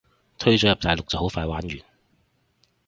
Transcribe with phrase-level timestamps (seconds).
[0.39, 1.77] 推咗入大陸就好快玩完